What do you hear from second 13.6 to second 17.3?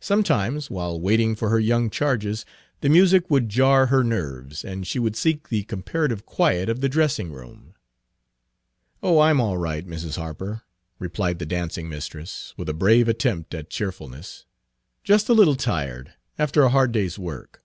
Page 42 cheerfulness, "just a little tired, after a hard day's